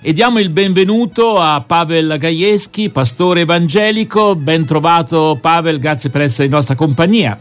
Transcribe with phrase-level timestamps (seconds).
[0.00, 4.36] E diamo il benvenuto a Pavel Gajewski, pastore evangelico.
[4.36, 7.36] Ben trovato Pavel, grazie per essere in nostra compagnia.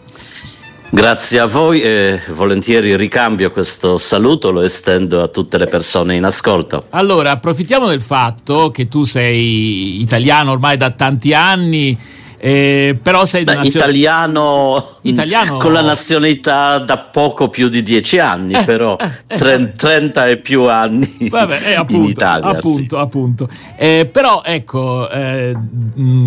[0.89, 6.23] Grazie a voi e volentieri ricambio questo saluto, lo estendo a tutte le persone in
[6.23, 6.85] ascolto.
[6.89, 11.95] Allora, approfittiamo del fatto che tu sei italiano ormai da tanti anni
[12.39, 13.79] eh, però sei Beh, nazio...
[13.79, 18.95] italiano, italiano, con la nazionalità da poco più di dieci anni, eh, però
[19.27, 20.31] eh, 30 eh.
[20.31, 22.49] e più anni Vabbè, eh, appunto, in Italia.
[22.49, 23.01] Appunto, sì.
[23.01, 23.49] appunto.
[23.75, 25.09] Eh, però ecco,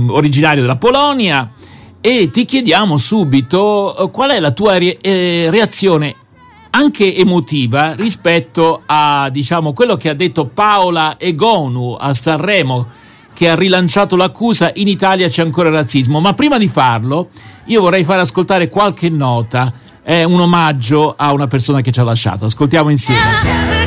[0.09, 1.53] originario della Polonia
[2.01, 6.17] e ti chiediamo subito qual è la tua re- reazione
[6.71, 12.99] anche emotiva rispetto a diciamo quello che ha detto Paola Egonu a Sanremo
[13.35, 17.31] che ha rilanciato l'accusa in Italia c'è ancora razzismo, ma prima di farlo
[17.67, 19.71] io vorrei far ascoltare qualche nota,
[20.03, 23.80] è un omaggio a una persona che ci ha lasciato, ascoltiamo insieme.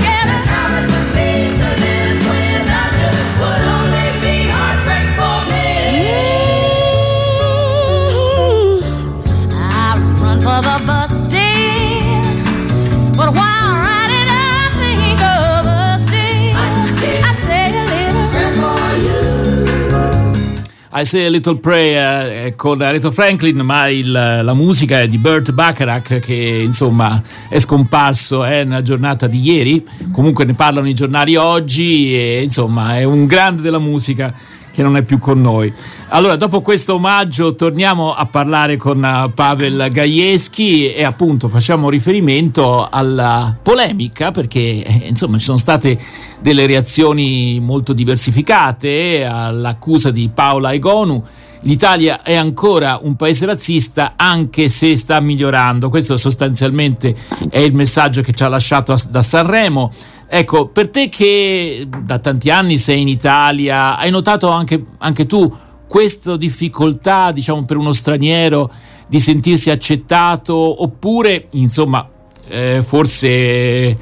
[20.95, 25.17] I Say a Little Prayer eh, con Aretha Franklin, ma il, la musica è di
[25.17, 30.93] Burt Bacharach che insomma è scomparso è nella giornata di ieri, comunque ne parlano i
[30.93, 34.31] giornali oggi e insomma è un grande della musica
[34.73, 35.71] che non è più con noi.
[36.09, 42.87] Allora, dopo questo omaggio torniamo a parlare con eh, Pavel Gajewski e appunto facciamo riferimento
[42.89, 45.97] alla polemica perché eh, insomma ci sono state
[46.39, 51.23] delle reazioni molto diversificate all'accusa di Paola Egonu.
[51.63, 55.89] L'Italia è ancora un paese razzista anche se sta migliorando.
[55.89, 57.15] Questo sostanzialmente
[57.49, 59.93] è il messaggio che ci ha lasciato da Sanremo.
[60.27, 65.51] Ecco, per te che da tanti anni sei in Italia, hai notato anche, anche tu
[65.87, 68.69] questa difficoltà, diciamo, per uno straniero
[69.07, 72.05] di sentirsi accettato oppure, insomma,
[72.47, 73.97] eh, forse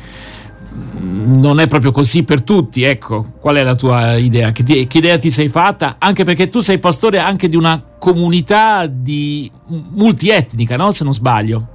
[0.99, 4.51] non è proprio così per tutti, ecco, qual è la tua idea?
[4.51, 5.95] Che, ti, che, idea ti sei fatta?
[5.99, 10.91] Anche perché tu sei pastore anche di una comunità di multietnica, no?
[10.91, 11.67] Se non sbaglio.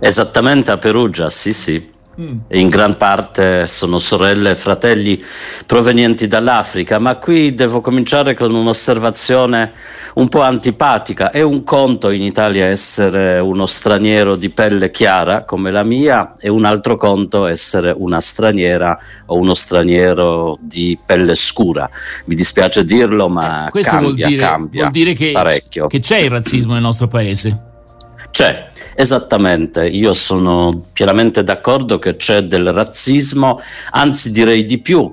[0.00, 1.92] Esattamente a Perugia, sì, sì.
[2.20, 2.38] Mm.
[2.50, 5.20] In gran parte sono sorelle e fratelli
[5.66, 9.72] provenienti dall'Africa, ma qui devo cominciare con un'osservazione
[10.14, 11.30] un po' antipatica.
[11.30, 16.48] È un conto in Italia essere uno straniero di pelle chiara come la mia, e
[16.48, 21.88] un altro conto essere una straniera o uno straniero di pelle scura.
[22.26, 25.32] Mi dispiace dirlo, ma eh, cambia, vuol dire, cambia vuol dire che,
[25.88, 27.72] che c'è il razzismo nel nostro paese.
[28.30, 33.60] C'è, esattamente, io sono pienamente d'accordo che c'è del razzismo,
[33.90, 35.12] anzi direi di più,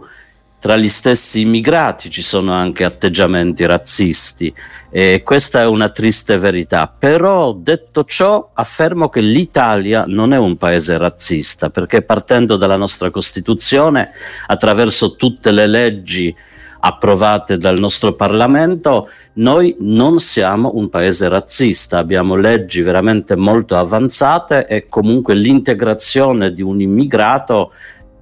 [0.61, 4.53] tra gli stessi immigrati ci sono anche atteggiamenti razzisti
[4.91, 10.57] e questa è una triste verità, però detto ciò affermo che l'Italia non è un
[10.57, 14.11] paese razzista perché partendo dalla nostra Costituzione,
[14.45, 16.35] attraverso tutte le leggi
[16.81, 24.67] approvate dal nostro Parlamento, noi non siamo un paese razzista, abbiamo leggi veramente molto avanzate
[24.67, 27.71] e comunque l'integrazione di un immigrato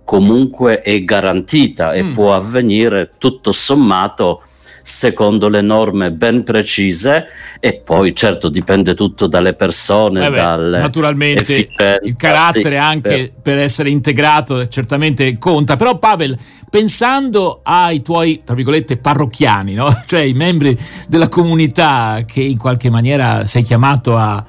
[0.03, 2.13] comunque è garantita e mm.
[2.13, 4.43] può avvenire tutto sommato
[4.81, 7.27] secondo le norme ben precise
[7.59, 11.69] e poi certo dipende tutto dalle persone, eh beh, naturalmente
[12.03, 13.31] il carattere anche per...
[13.41, 16.37] per essere integrato certamente conta, però Pavel
[16.69, 19.89] pensando ai tuoi tra virgolette parrocchiani, no?
[20.05, 24.43] cioè i membri della comunità che in qualche maniera sei chiamato a,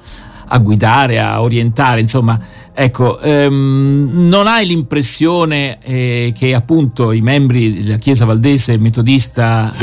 [0.47, 2.39] a guidare, a orientare, insomma
[2.73, 9.73] Ecco, ehm, non hai l'impressione eh, che appunto i membri della Chiesa Valdese metodista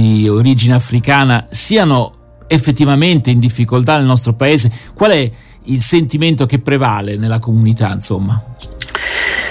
[0.00, 2.12] di origine africana siano
[2.46, 4.70] effettivamente in difficoltà nel nostro paese?
[4.94, 5.30] Qual è
[5.64, 8.42] il sentimento che prevale nella comunità, insomma?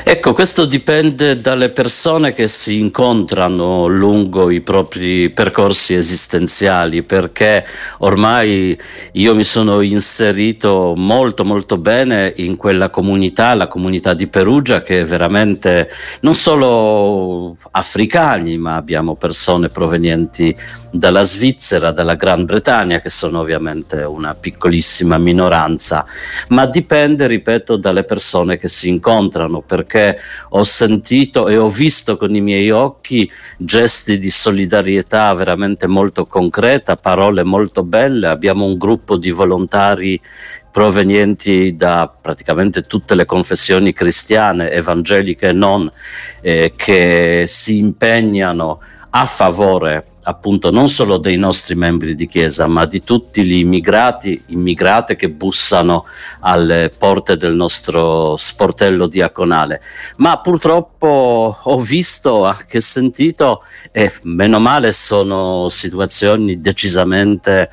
[0.06, 7.66] Ecco, questo dipende dalle persone che si incontrano lungo i propri percorsi esistenziali, perché
[8.00, 8.78] ormai
[9.14, 15.02] io mi sono inserito molto molto bene in quella comunità, la comunità di Perugia, che
[15.02, 15.90] è veramente
[16.20, 20.54] non solo africani, ma abbiamo persone provenienti
[20.92, 26.06] dalla Svizzera, dalla Gran Bretagna, che sono ovviamente una piccolissima minoranza,
[26.50, 30.20] ma dipende, ripeto, dalle persone che si incontrano, perché perché
[30.50, 36.98] ho sentito e ho visto con i miei occhi gesti di solidarietà veramente molto concreta,
[36.98, 38.28] parole molto belle.
[38.28, 40.20] Abbiamo un gruppo di volontari
[40.72, 45.92] provenienti da praticamente tutte le confessioni cristiane, evangeliche e non,
[46.42, 48.80] eh, che si impegnano
[49.12, 54.42] a favore appunto non solo dei nostri membri di chiesa, ma di tutti gli immigrati,
[54.48, 56.06] immigrate che bussano
[56.42, 59.82] alle porte del nostro sportello diaconale.
[60.18, 67.70] Ma purtroppo ho visto, anche sentito, e meno male sono situazioni decisamente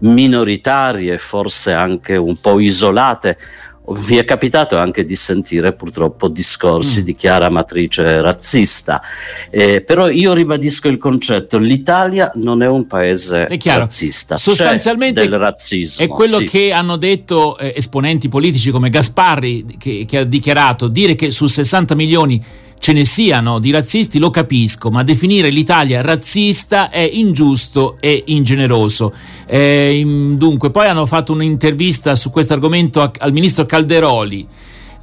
[0.00, 3.38] minoritarie, forse anche un po' isolate,
[3.84, 7.04] mi è capitato anche di sentire purtroppo discorsi mm.
[7.04, 9.02] di chiara matrice razzista,
[9.50, 15.36] eh, però io ribadisco il concetto, l'Italia non è un paese è razzista, sostanzialmente del
[15.36, 16.04] razzismo.
[16.04, 16.44] È quello sì.
[16.44, 21.46] che hanno detto eh, esponenti politici come Gasparri, che, che ha dichiarato, dire che su
[21.46, 22.42] 60 milioni
[22.82, 29.14] ce ne siano di razzisti lo capisco, ma definire l'Italia razzista è ingiusto e ingeneroso.
[29.46, 30.02] Eh,
[30.36, 34.44] dunque, poi hanno fatto un'intervista su questo argomento al ministro Calderoli.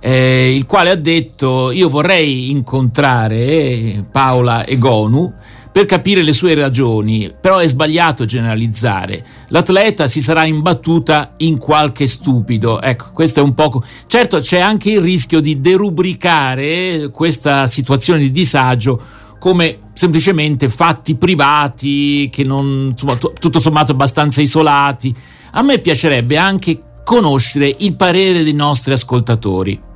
[0.02, 5.32] Eh, il quale ha detto io vorrei incontrare Paola Egonu
[5.72, 9.24] per capire le sue ragioni, però è sbagliato generalizzare.
[9.50, 12.82] L'atleta si sarà imbattuta in qualche stupido.
[12.82, 13.84] Ecco, questo è un poco.
[14.08, 19.02] Certo, c'è anche il rischio di derubricare questa situazione di disagio
[19.40, 25.16] come semplicemente fatti privati che non, insomma, t- tutto sommato abbastanza isolati.
[25.52, 29.88] A me piacerebbe anche conoscere il parere dei nostri ascoltatori.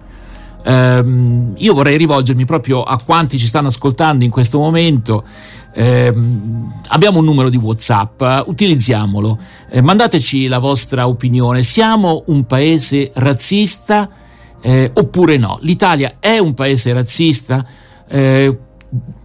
[0.66, 5.26] Um, io vorrei rivolgermi proprio a quanti ci stanno ascoltando in questo momento
[5.74, 6.14] eh,
[6.88, 9.40] abbiamo un numero di WhatsApp, utilizziamolo,
[9.70, 11.64] eh, mandateci la vostra opinione.
[11.64, 14.10] Siamo un paese razzista
[14.62, 15.58] eh, oppure no?
[15.62, 17.66] L'Italia è un paese razzista?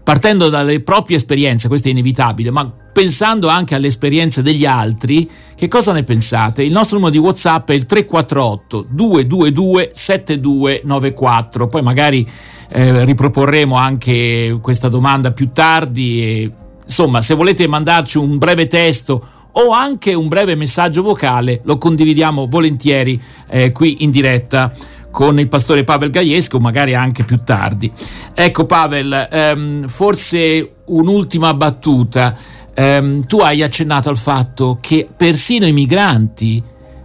[0.03, 5.69] Partendo dalle proprie esperienze, questo è inevitabile, ma pensando anche alle esperienze degli altri, che
[5.69, 6.63] cosa ne pensate?
[6.63, 12.27] Il nostro numero di WhatsApp è il 348 222 7294, poi magari
[12.71, 16.23] eh, riproporremo anche questa domanda più tardi.
[16.23, 21.79] E, insomma, se volete mandarci un breve testo o anche un breve messaggio vocale, lo
[21.79, 24.73] condividiamo volentieri eh, qui in diretta
[25.19, 27.93] con il pastore Pavel Gaiesco, magari anche più tardi.
[28.33, 32.37] Ecco Pavel, ehm, forse un'ultima battuta.
[32.73, 36.63] Ehm, tu hai accennato al fatto che persino i migranti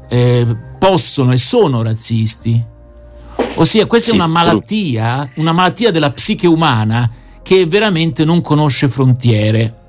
[0.07, 2.63] eh, possono e sono razzisti.
[3.56, 7.09] Ossia, questa sì, è una malattia, una malattia della psiche umana
[7.42, 9.82] che veramente non conosce frontiere.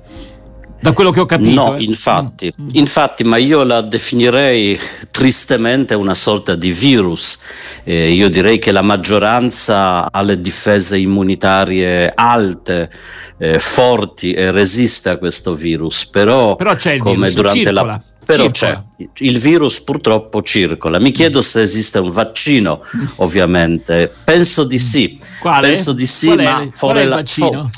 [0.79, 1.61] Da quello che ho capito.
[1.61, 1.83] No, eh.
[1.83, 2.67] infatti, mm.
[2.73, 4.79] infatti, ma io la definirei
[5.09, 7.41] tristemente una sorta di virus.
[7.83, 12.91] Eh, io direi che la maggioranza ha le difese immunitarie alte,
[13.37, 17.83] eh, forti e resiste a questo virus, però, però c'è il come virus, durante circola.
[17.83, 18.83] la però c'è,
[19.19, 20.99] il virus purtroppo circola.
[20.99, 22.81] Mi chiedo se esiste un vaccino,
[23.17, 24.13] ovviamente.
[24.23, 25.19] Penso di sì.
[25.39, 25.67] Quale?
[25.67, 27.69] Penso di sì, Qual ma è, Qual è il vaccino?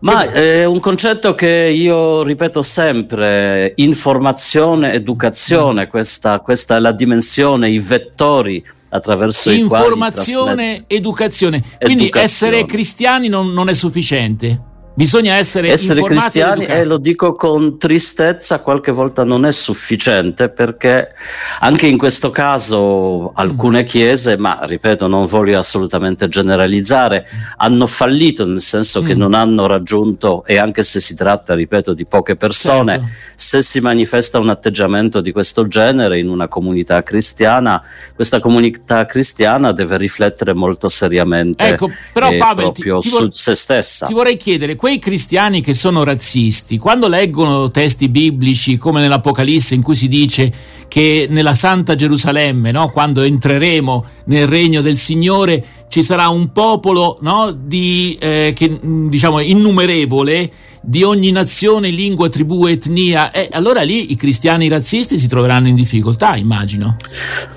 [0.00, 5.90] Ma è un concetto che io ripeto sempre, informazione, educazione, mm.
[5.90, 9.84] questa, questa è la dimensione, i vettori attraverso i quali...
[9.84, 11.62] Informazione, educazione.
[11.78, 12.24] Quindi educazione.
[12.24, 14.66] essere cristiani non, non è sufficiente.
[14.98, 21.14] Bisogna essere, essere cristiani e lo dico con tristezza, qualche volta non è sufficiente perché
[21.60, 23.86] anche in questo caso alcune mm.
[23.86, 27.26] chiese, ma ripeto non voglio assolutamente generalizzare,
[27.58, 29.06] hanno fallito nel senso mm.
[29.06, 33.08] che non hanno raggiunto e anche se si tratta, ripeto, di poche persone, certo.
[33.36, 37.80] se si manifesta un atteggiamento di questo genere in una comunità cristiana,
[38.16, 43.22] questa comunità cristiana deve riflettere molto seriamente ecco, però, eh, Pavel, proprio ti, ti vor-
[43.22, 44.06] su se stessa.
[44.06, 49.82] Ti vorrei chiedere quei cristiani che sono razzisti, quando leggono testi biblici come nell'Apocalisse in
[49.82, 50.50] cui si dice
[50.88, 57.18] che nella Santa Gerusalemme, no, quando entreremo nel regno del Signore, ci sarà un popolo
[57.20, 60.50] no, di, eh, che, diciamo, innumerevole
[60.88, 65.74] di ogni nazione, lingua, tribù, etnia, e allora lì i cristiani razzisti si troveranno in
[65.74, 66.96] difficoltà, immagino.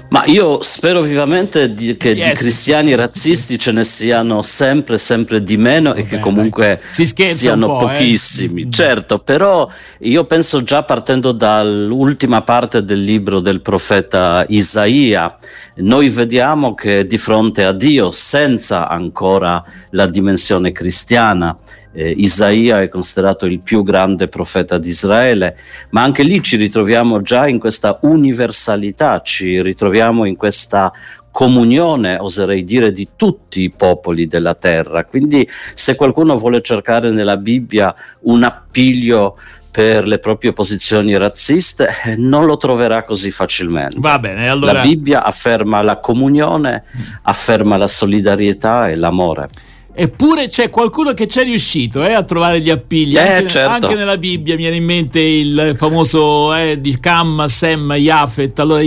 [0.10, 2.28] Ma io spero vivamente di, che yes.
[2.28, 7.06] di cristiani razzisti ce ne siano sempre, sempre di meno Vabbè, e che comunque si
[7.06, 7.86] siano eh.
[7.86, 8.64] pochissimi.
[8.64, 8.70] Eh?
[8.70, 9.70] Certo, però
[10.00, 15.38] io penso già partendo dall'ultima parte del libro del profeta Isaia,
[15.76, 21.58] noi vediamo che di fronte a Dio, senza ancora la dimensione cristiana,
[21.94, 25.58] eh, Isaia è considerato il più grande profeta di Israele,
[25.90, 30.92] ma anche lì ci ritroviamo già in questa universalità, ci ritroviamo in questa
[31.32, 35.06] comunione, oserei dire, di tutti i popoli della terra.
[35.06, 39.38] Quindi se qualcuno vuole cercare nella Bibbia un appiglio
[39.72, 43.96] per le proprie posizioni razziste, eh, non lo troverà così facilmente.
[43.98, 44.74] Va bene, allora...
[44.74, 46.84] La Bibbia afferma la comunione,
[47.24, 49.48] afferma la solidarietà e l'amore.
[49.94, 53.18] Eppure c'è qualcuno che ci è riuscito eh, a trovare gli appigli.
[53.18, 53.86] Eh, anche, certo.
[53.86, 58.58] anche, nella Bibbia mi viene in mente il famoso eh, di Cam, Sem, Yafet.
[58.60, 58.82] Allora,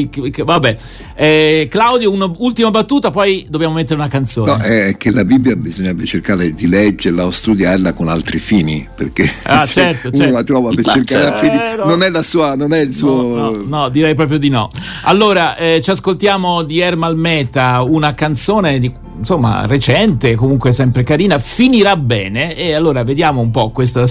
[0.44, 0.76] vabbè,
[1.14, 4.50] eh, Claudio, un'ultima battuta, poi dobbiamo mettere una canzone.
[4.50, 9.30] No, è che la Bibbia bisognerebbe cercare di leggerla o studiarla con altri fini, perché
[9.44, 10.32] ah, certo, uno certo.
[10.32, 11.38] la trova per Ma cercare certo.
[11.38, 13.10] fini, non è la sua, non è il suo.
[13.10, 14.70] No, no, no direi proprio di no.
[15.02, 21.38] Allora, eh, ci ascoltiamo di Ermal Meta, una canzone di insomma recente, comunque sempre carina,
[21.38, 24.04] finirà bene e allora vediamo un po' questa,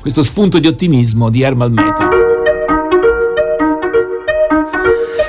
[0.00, 2.08] questo spunto di ottimismo di Ermal Meta.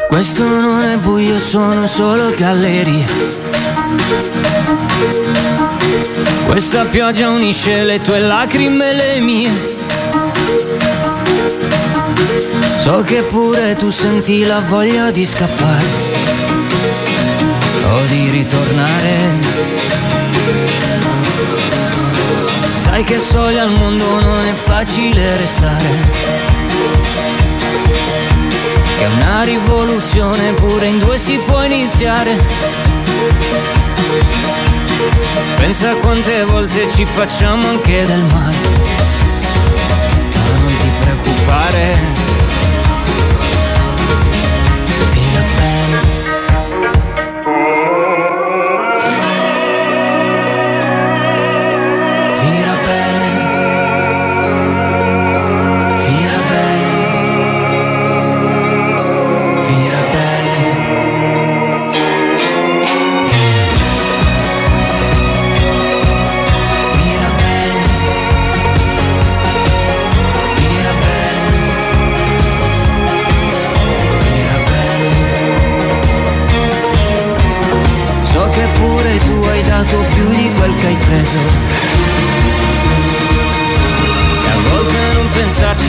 [0.08, 3.06] Questo non è buio, sono solo gallerie.
[6.46, 9.78] Questa pioggia unisce le tue lacrime e le mie.
[12.78, 16.09] So che pure tu senti la voglia di scappare
[17.92, 19.40] o di ritornare.
[22.76, 25.90] Sai che soli al mondo non è facile restare.
[28.98, 32.38] Che una rivoluzione pure in due si può iniziare.
[35.56, 38.58] Pensa quante volte ci facciamo anche del male.
[40.34, 42.19] Ma non ti preoccupare.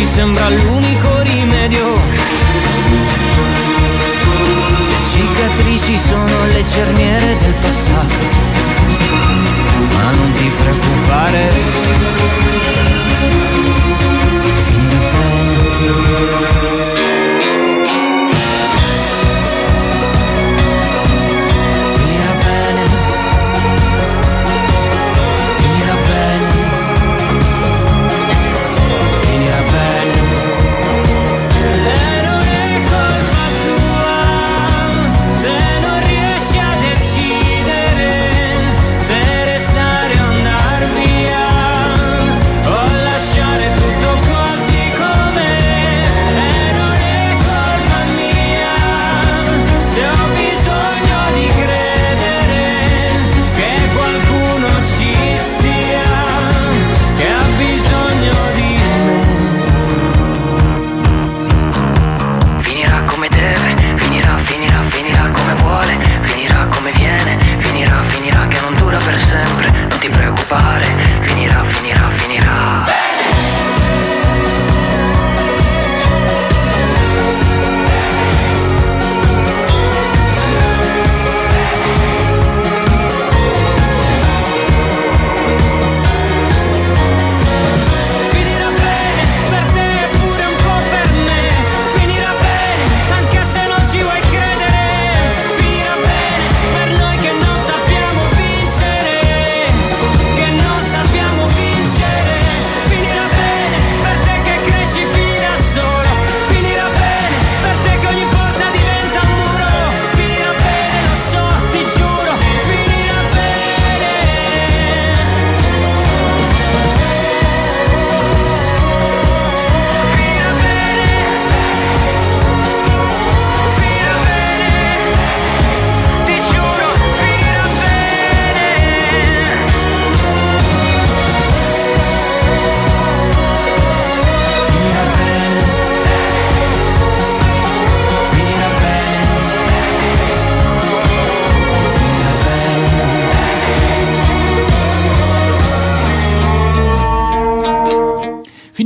[0.00, 1.95] Pensarci sembra l'unico rimedio.
[4.88, 8.14] Le cicatrici sono le cerniere del passato.
[9.92, 11.50] Ma non ti preoccupare.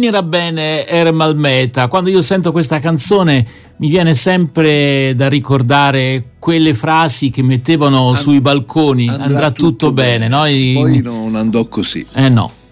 [0.05, 1.89] Finirà bene Ermal Meta.
[1.89, 3.47] Quando io sento questa canzone
[3.79, 9.69] mi viene sempre da ricordare quelle frasi che mettevano And- sui balconi, andrà, andrà tutto,
[9.71, 10.19] tutto, bene.
[10.19, 10.29] bene.
[10.29, 10.73] Noi...
[10.75, 12.05] Poi non andò così.
[12.13, 12.63] Eh no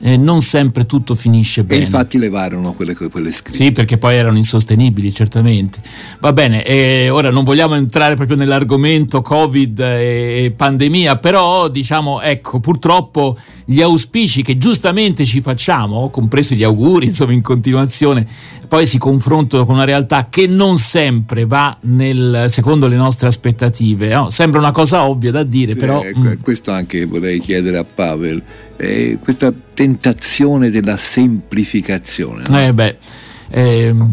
[0.00, 1.82] eh, non sempre tutto finisce bene.
[1.82, 3.56] E infatti levarono quelle, quelle scritte.
[3.56, 5.80] Sì, perché poi erano insostenibili, certamente.
[6.20, 12.60] Va bene, eh, ora non vogliamo entrare proprio nell'argomento Covid e pandemia, però diciamo, ecco,
[12.60, 18.24] purtroppo gli auspici che giustamente ci facciamo, compresi gli auguri, insomma, in continuazione,
[18.68, 24.08] poi si confrontano con una realtà che non sempre va nel, secondo le nostre aspettative.
[24.08, 24.30] No?
[24.30, 26.00] Sembra una cosa ovvia da dire, sì, però...
[26.02, 26.32] Ecco, mm.
[26.42, 28.42] Questo anche vorrei chiedere a Pavel
[28.76, 32.44] eh, questa tentazione della semplificazione.
[32.48, 32.60] No?
[32.60, 32.98] Eh beh,
[33.50, 34.10] ehm,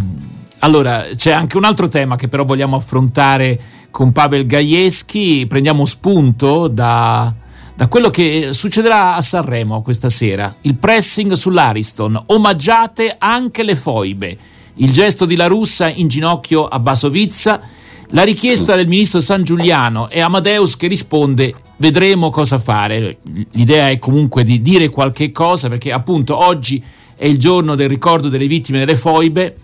[0.60, 3.60] allora c'è anche un altro tema che però vogliamo affrontare
[3.92, 7.34] con Pavel Gajewski, prendiamo spunto da,
[7.76, 14.38] da quello che succederà a Sanremo questa sera, il pressing sull'Ariston, omaggiate anche le foibe,
[14.76, 17.62] il gesto di La Russa in ginocchio a Basovizza,
[18.10, 23.18] la richiesta del ministro San Giuliano e Amadeus che risponde vedremo cosa fare.
[23.52, 26.84] L'idea è comunque di dire qualche cosa perché appunto oggi
[27.16, 29.58] è il giorno del ricordo delle vittime delle foibe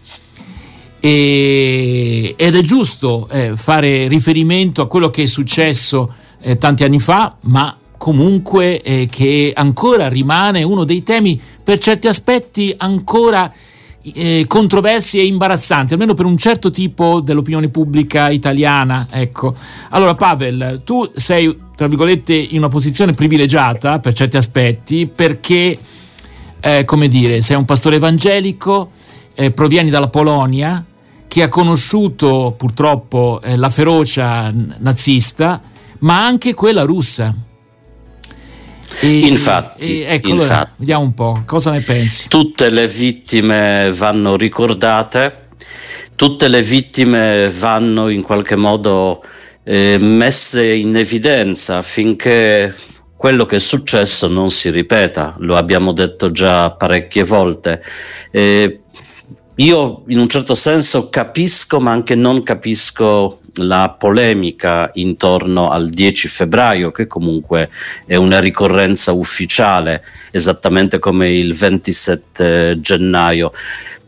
[0.99, 6.99] e, ed è giusto eh, fare riferimento a quello che è successo eh, tanti anni
[6.99, 13.51] fa, ma comunque eh, che ancora rimane uno dei temi per certi aspetti ancora
[14.01, 19.07] eh, controversi e imbarazzanti, almeno per un certo tipo dell'opinione pubblica italiana.
[19.11, 19.53] Ecco.
[19.89, 25.77] Allora, Pavel, tu sei, tra virgolette, in una posizione privilegiata per certi aspetti, perché,
[26.59, 28.91] eh, come dire, sei un pastore evangelico,
[29.33, 30.83] eh, provieni dalla Polonia,
[31.27, 35.61] che ha conosciuto purtroppo eh, la ferocia nazista,
[35.99, 37.33] ma anche quella russa.
[39.01, 42.27] E, infatti, e, ecco, infatti allora, vediamo un po', cosa ne pensi?
[42.27, 45.47] Tutte le vittime vanno ricordate,
[46.15, 49.23] tutte le vittime vanno in qualche modo
[49.63, 52.75] eh, messe in evidenza affinché
[53.15, 57.81] quello che è successo non si ripeta, lo abbiamo detto già parecchie volte.
[58.31, 58.81] Eh,
[59.59, 66.27] io in un certo senso capisco, ma anche non capisco la polemica intorno al 10
[66.29, 67.69] febbraio, che comunque
[68.05, 73.51] è una ricorrenza ufficiale, esattamente come il 27 gennaio.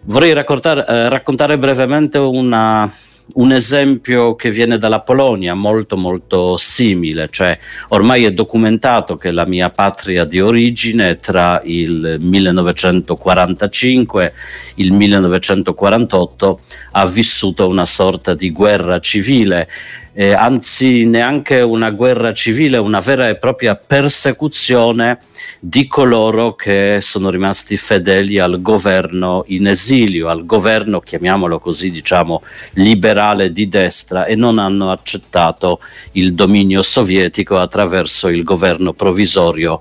[0.03, 2.89] Vorrei raccontare, eh, raccontare brevemente una,
[3.35, 7.57] un esempio che viene dalla Polonia molto molto simile, cioè
[7.89, 14.33] ormai è documentato che la mia patria di origine tra il 1945 e
[14.75, 16.59] il 1948
[16.91, 19.67] ha vissuto una sorta di guerra civile
[20.13, 25.19] eh, anzi neanche una guerra civile, una vera e propria persecuzione
[25.59, 32.41] di coloro che sono rimasti fedeli al governo in esilio, al governo, chiamiamolo così, diciamo,
[32.73, 35.79] liberale di destra e non hanno accettato
[36.13, 39.79] il dominio sovietico attraverso il governo provvisorio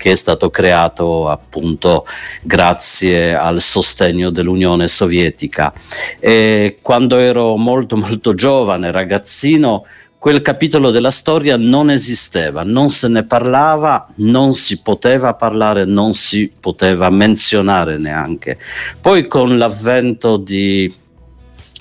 [0.00, 2.06] che è stato creato appunto
[2.42, 5.74] grazie al sostegno dell'Unione Sovietica.
[6.18, 9.84] E quando ero molto molto giovane, ragazzino,
[10.18, 16.14] quel capitolo della storia non esisteva, non se ne parlava, non si poteva parlare, non
[16.14, 18.58] si poteva menzionare neanche.
[19.00, 20.92] Poi con l'avvento di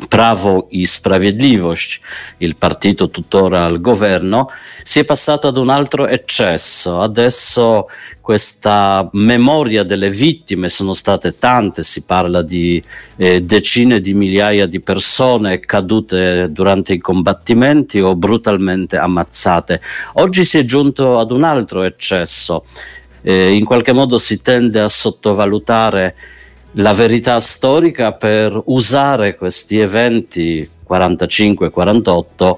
[0.07, 1.99] Pravo i Sprawiedliwość,
[2.37, 4.49] il partito tuttora al governo,
[4.83, 7.01] si è passato ad un altro eccesso.
[7.01, 7.87] Adesso
[8.21, 12.81] questa memoria delle vittime sono state tante, si parla di
[13.17, 19.81] eh, decine di migliaia di persone cadute durante i combattimenti o brutalmente ammazzate.
[20.13, 22.65] Oggi si è giunto ad un altro eccesso.
[23.21, 26.15] Eh, in qualche modo si tende a sottovalutare
[26.73, 32.57] la verità storica per usare questi eventi 45-48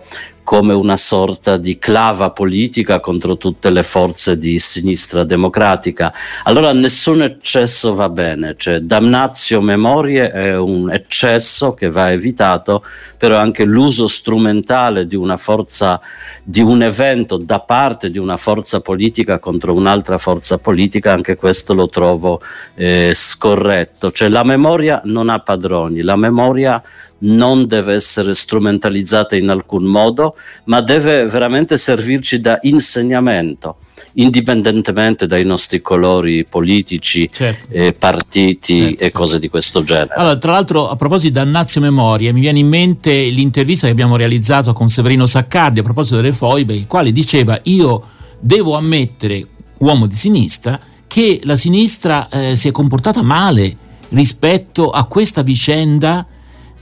[0.52, 6.12] come una sorta di clava politica contro tutte le forze di sinistra democratica.
[6.44, 12.84] Allora nessun eccesso va bene, cioè damnatio memorie è un eccesso che va evitato,
[13.18, 16.02] però anche l'uso strumentale di una forza,
[16.44, 21.74] di un evento da parte di una forza politica contro un'altra forza politica, anche questo
[21.74, 22.42] lo trovo
[22.76, 24.12] eh, scorretto.
[24.12, 26.84] Cioè la memoria non ha padroni, la memoria
[27.24, 33.78] non deve essere strumentalizzata in alcun modo, ma deve veramente servirci da insegnamento,
[34.14, 37.68] indipendentemente dai nostri colori politici, certo.
[37.72, 39.04] eh, partiti certo.
[39.04, 40.14] e cose di questo genere.
[40.16, 44.16] Allora, tra l'altro, a proposito di Annazio Memoria, mi viene in mente l'intervista che abbiamo
[44.16, 48.02] realizzato con Severino Saccardi a proposito delle foibe, il quale diceva io
[48.40, 49.46] devo ammettere,
[49.80, 53.78] uomo di sinistra, che la sinistra eh, si è comportata male
[54.10, 56.26] rispetto a questa vicenda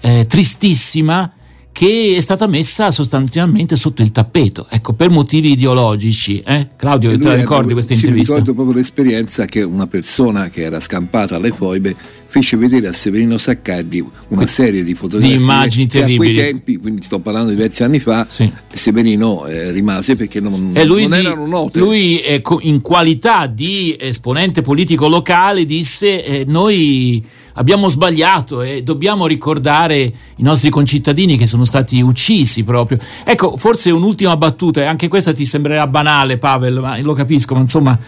[0.02, 1.34] eh, tristissima
[1.80, 6.42] che è stata messa sostanzialmente sotto il tappeto, ecco, per motivi ideologici.
[6.46, 6.72] Eh?
[6.76, 8.34] Claudio, te la ricordi questa intervista?
[8.34, 12.92] Mi ricordo proprio l'esperienza che una persona che era scampata alle foibe fece vedere a
[12.92, 16.32] Severino Saccardi una serie di fotografie di immagini terribili.
[16.32, 18.52] a quei tempi, quindi sto parlando di diversi anni fa, sì.
[18.74, 21.80] Severino eh, rimase perché non, e lui non di, erano note.
[21.80, 27.24] Lui eh, in qualità di esponente politico locale disse eh, noi
[27.60, 32.98] abbiamo sbagliato e dobbiamo ricordare i nostri concittadini che sono stati uccisi proprio.
[33.24, 37.60] Ecco, forse un'ultima battuta, e anche questa ti sembrerà banale, Pavel, ma lo capisco, ma
[37.60, 38.00] insomma,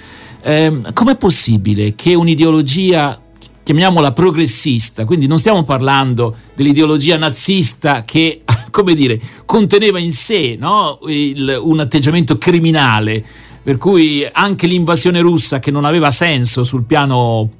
[0.41, 3.19] ehm, com'è possibile che un'ideologia
[3.63, 10.99] chiamiamola progressista, quindi non stiamo parlando dell'ideologia nazista che, come dire, conteneva in sé no,
[11.07, 13.23] il, un atteggiamento criminale,
[13.61, 17.59] per cui anche l'invasione russa che non aveva senso sul piano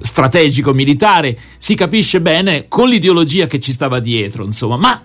[0.00, 5.02] strategico militare, si capisce bene con l'ideologia che ci stava dietro, insomma, ma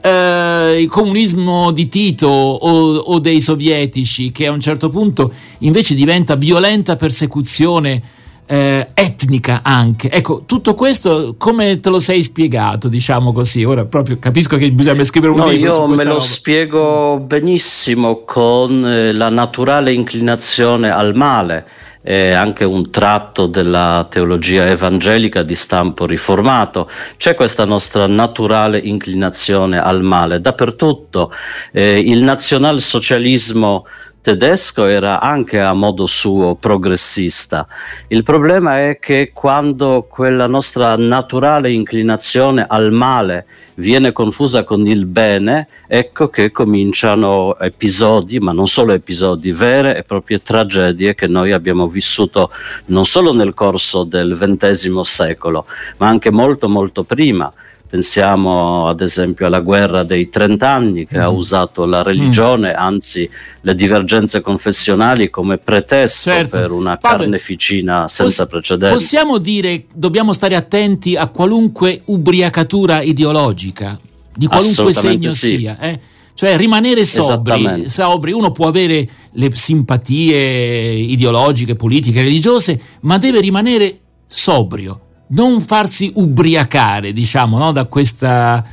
[0.00, 5.94] eh, il comunismo di Tito o, o, dei sovietici che a un certo punto invece
[5.94, 8.02] diventa violenta persecuzione
[8.46, 10.10] eh, etnica anche.
[10.10, 13.64] Ecco, tutto questo come te lo sei spiegato, diciamo così?
[13.64, 15.74] Ora proprio capisco che bisogna scrivere un no, libro.
[15.74, 16.20] Io me lo roba.
[16.20, 21.66] spiego benissimo con eh, la naturale inclinazione al male
[22.08, 26.88] è anche un tratto della teologia evangelica di stampo riformato.
[27.18, 31.30] C'è questa nostra naturale inclinazione al male dappertutto.
[31.70, 33.84] Eh, il nazionalsocialismo
[34.20, 37.66] tedesco era anche a modo suo progressista.
[38.08, 45.06] Il problema è che quando quella nostra naturale inclinazione al male viene confusa con il
[45.06, 51.52] bene, ecco che cominciano episodi, ma non solo episodi, vere e proprie tragedie che noi
[51.52, 52.50] abbiamo vissuto
[52.86, 55.66] non solo nel corso del XX secolo,
[55.98, 57.52] ma anche molto molto prima.
[57.88, 61.22] Pensiamo ad esempio alla guerra dei trent'anni che mm.
[61.22, 62.76] ha usato la religione, mm.
[62.76, 63.28] anzi
[63.62, 66.58] le divergenze confessionali come pretesto certo.
[66.58, 68.94] per una Padre, carneficina senza poss- precedenti.
[68.94, 73.98] Possiamo dire dobbiamo stare attenti a qualunque ubriacatura ideologica,
[74.34, 75.56] di qualunque segno sì.
[75.56, 75.78] sia.
[75.80, 76.00] Eh?
[76.34, 83.98] Cioè rimanere sobri, sobri, uno può avere le simpatie ideologiche, politiche, religiose, ma deve rimanere
[84.26, 87.72] sobrio non farsi ubriacare, diciamo, no?
[87.72, 88.64] da questa,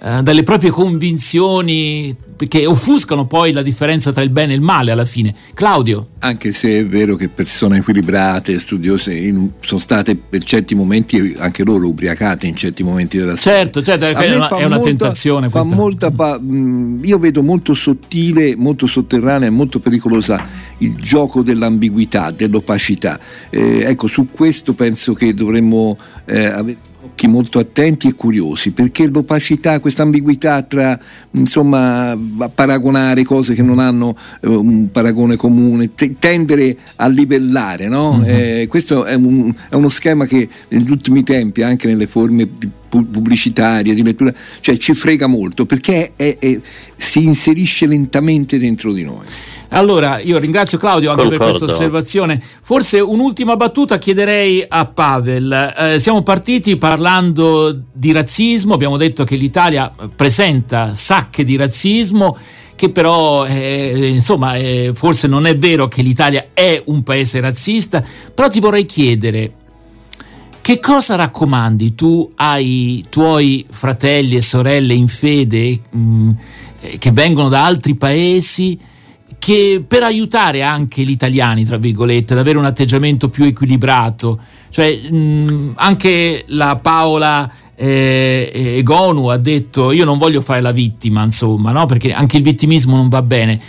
[0.00, 2.16] uh, dalle proprie convinzioni
[2.46, 5.34] che offuscano poi la differenza tra il bene e il male alla fine.
[5.54, 6.10] Claudio.
[6.20, 11.64] Anche se è vero che persone equilibrate, studiose, in, sono state per certi momenti anche
[11.64, 13.58] loro ubriacate in certi momenti della storia.
[13.58, 15.48] Certo, certo, è una, è una molta, tentazione.
[15.48, 22.30] Fa molta pa- io vedo molto sottile, molto sotterranea e molto pericolosa il gioco dell'ambiguità,
[22.30, 23.18] dell'opacità.
[23.50, 26.88] Eh, ecco, su questo penso che dovremmo eh, avere
[27.18, 30.98] occhi molto attenti e curiosi, perché l'opacità, questa ambiguità tra
[31.32, 32.16] insomma
[32.54, 38.18] paragonare cose che non hanno eh, un paragone comune, t- tendere a livellare, no?
[38.18, 38.28] mm-hmm.
[38.28, 42.48] eh, questo è, un, è, uno schema che negli ultimi tempi, anche nelle forme
[42.88, 46.60] pubblicitarie, di lettura, cioè ci frega molto perché è, è,
[46.96, 49.24] si inserisce lentamente dentro di noi.
[49.70, 51.44] Allora, io ringrazio Claudio anche Concordo.
[51.44, 52.42] per questa osservazione.
[52.62, 55.74] Forse un'ultima battuta chiederei a Pavel.
[55.76, 62.36] Eh, siamo partiti parlando di razzismo, abbiamo detto che l'Italia presenta sacche di razzismo
[62.78, 68.02] che però eh, insomma eh, forse non è vero che l'Italia è un paese razzista,
[68.32, 69.52] però ti vorrei chiedere
[70.60, 76.30] che cosa raccomandi tu ai tuoi fratelli e sorelle in fede mh, mm,
[76.80, 78.78] eh, che vengono da altri paesi
[79.38, 84.38] che per aiutare anche gli italiani, tra virgolette, ad avere un atteggiamento più equilibrato,
[84.70, 91.22] cioè mh, anche la Paola eh, Egonu ha detto io non voglio fare la vittima,
[91.22, 91.86] insomma, no?
[91.86, 93.60] perché anche il vittimismo non va bene.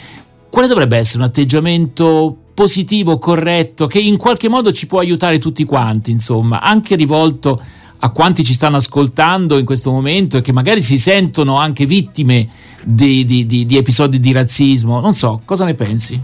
[0.49, 5.63] Quale dovrebbe essere un atteggiamento positivo, corretto, che in qualche modo ci può aiutare tutti
[5.63, 7.61] quanti, insomma, anche rivolto
[7.99, 12.47] a quanti ci stanno ascoltando in questo momento e che magari si sentono anche vittime
[12.83, 14.99] di, di, di, di episodi di razzismo.
[14.99, 16.21] Non so, cosa ne pensi?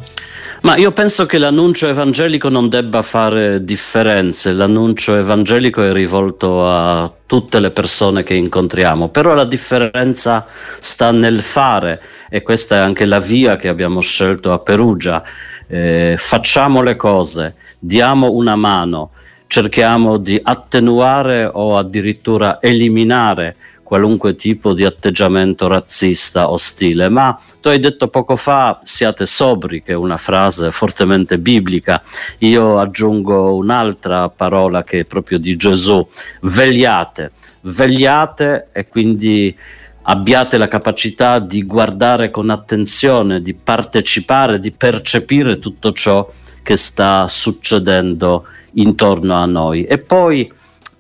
[0.62, 7.12] Ma io penso che l'annuncio evangelico non debba fare differenze, l'annuncio evangelico è rivolto a
[7.28, 10.48] tutte le persone che incontriamo, però la differenza
[10.80, 15.24] sta nel fare e questa è anche la via che abbiamo scelto a Perugia.
[15.68, 19.12] Eh, facciamo le cose, diamo una mano,
[19.48, 23.56] cerchiamo di attenuare o addirittura eliminare
[23.86, 27.08] qualunque tipo di atteggiamento razzista ostile.
[27.08, 32.02] Ma tu hai detto poco fa siate sobri, che è una frase fortemente biblica.
[32.40, 36.06] Io aggiungo un'altra parola che è proprio di Gesù,
[36.42, 37.32] vegliate,
[37.62, 39.56] vegliate e quindi
[40.08, 46.28] abbiate la capacità di guardare con attenzione, di partecipare, di percepire tutto ciò
[46.64, 49.84] che sta succedendo intorno a noi.
[49.84, 50.52] E poi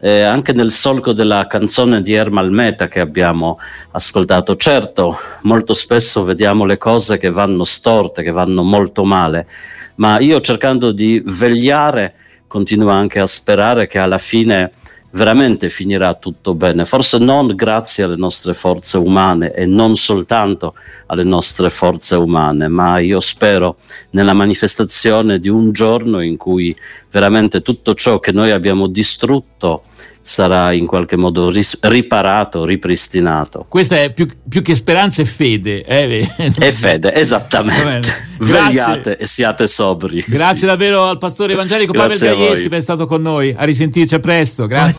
[0.01, 3.57] eh, anche nel solco della canzone di Ermal Meta che abbiamo
[3.91, 9.47] ascoltato, certo, molto spesso vediamo le cose che vanno storte, che vanno molto male,
[9.95, 12.15] ma io cercando di vegliare
[12.47, 14.71] continuo anche a sperare che alla fine
[15.15, 20.75] veramente finirà tutto bene, forse non grazie alle nostre forze umane e non soltanto
[21.08, 23.78] alle nostre forze umane, ma io spero
[24.12, 26.75] nella manifestazione di un giorno in cui
[27.12, 29.84] veramente tutto ciò che noi abbiamo distrutto
[30.28, 33.67] sarà in qualche modo ris- riparato, ripristinato.
[33.69, 35.84] Questa è più, più che speranza è fede.
[35.86, 36.28] Eh?
[36.36, 38.10] È fede, esattamente.
[38.39, 40.23] Vegliate e siate sobri.
[40.28, 40.65] Grazie sì.
[40.65, 43.54] davvero al pastore evangelico Pavel Gaieschi per essere stato con noi.
[43.56, 44.65] A risentirci a presto.
[44.65, 44.93] Grazie.